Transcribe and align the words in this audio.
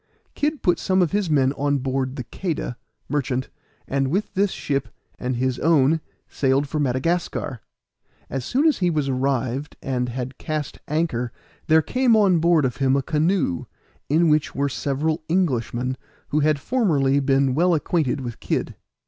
Kid 0.33 0.63
put 0.63 0.79
some 0.79 0.99
of 1.03 1.11
his 1.11 1.29
men 1.29 1.53
on 1.53 1.77
board 1.77 2.15
the 2.15 2.23
Queda, 2.23 2.75
merchant, 3.07 3.49
and 3.87 4.07
with 4.07 4.33
this 4.33 4.49
ship 4.49 4.87
and 5.19 5.35
his 5.35 5.59
own 5.59 6.01
sailed 6.27 6.67
for 6.67 6.79
Madagascar. 6.79 7.61
As 8.27 8.43
soon 8.43 8.65
as 8.67 8.79
he 8.79 8.89
was 8.89 9.07
arrived 9.07 9.77
and 9.79 10.09
had 10.09 10.39
cast 10.39 10.79
anchor 10.87 11.31
there 11.67 11.83
came 11.83 12.15
on 12.15 12.39
board 12.39 12.65
of 12.65 12.77
him 12.77 12.95
a 12.95 13.03
canoe, 13.03 13.67
in 14.09 14.27
which 14.27 14.55
were 14.55 14.69
several 14.69 15.21
Englishmen 15.29 15.95
who 16.29 16.39
had 16.39 16.57
formerly 16.59 17.19
been 17.19 17.53
well 17.53 17.75
acquainted 17.75 18.21
with 18.21 18.39
Kid. 18.39 18.73